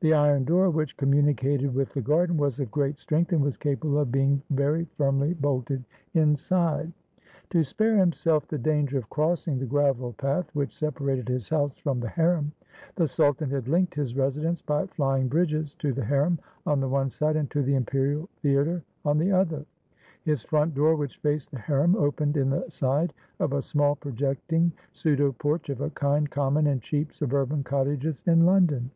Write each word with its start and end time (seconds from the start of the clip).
The 0.00 0.12
iron 0.12 0.44
door 0.44 0.68
which 0.68 0.96
communicated 0.98 1.72
with 1.72 1.94
the 1.94 2.02
garden 2.02 2.36
was 2.36 2.58
of 2.60 2.72
great 2.72 2.98
strength 2.98 3.32
and 3.32 3.40
was 3.40 3.56
capable 3.56 3.98
of 4.00 4.12
being 4.12 4.42
very 4.50 4.84
firmly 4.98 5.32
bolted 5.32 5.84
inside. 6.12 6.92
531 7.50 7.50
TURKEY 7.50 7.50
To 7.50 7.64
spare 7.68 7.96
himself 7.96 8.48
the 8.48 8.58
danger 8.58 8.98
of 8.98 9.08
crossing 9.08 9.58
the 9.60 9.64
graveled 9.64 10.16
path 10.18 10.50
which 10.54 10.76
separated 10.76 11.28
his 11.28 11.48
house 11.48 11.78
from 11.78 12.00
the 12.00 12.08
harem, 12.08 12.52
the 12.96 13.06
sultan 13.08 13.48
had 13.48 13.68
linked 13.68 13.94
his 13.94 14.16
residence 14.16 14.60
by 14.60 14.86
flying 14.88 15.28
bridges 15.28 15.72
to 15.76 15.92
the 15.94 16.04
harem 16.04 16.38
on 16.66 16.80
the 16.80 16.88
one 16.88 17.08
side 17.08 17.36
and 17.36 17.48
to 17.52 17.62
the 17.62 17.76
imperial 17.76 18.28
theater 18.42 18.82
on 19.06 19.18
the 19.18 19.30
other. 19.30 19.64
His 20.24 20.42
front 20.42 20.74
door, 20.74 20.96
which 20.96 21.18
faced 21.18 21.50
the 21.52 21.60
harem, 21.60 21.94
opened 21.96 22.36
in 22.36 22.50
the 22.50 22.68
side 22.68 23.14
of 23.38 23.52
a 23.54 23.62
small, 23.62 23.94
projecting 23.94 24.72
pseudo 24.92 25.30
porch 25.32 25.70
of 25.70 25.80
a 25.80 25.90
kind 25.90 26.28
common 26.28 26.66
in 26.66 26.80
cheap 26.80 27.14
suburban 27.14 27.62
cottages 27.62 28.22
in 28.26 28.44
London. 28.44 28.90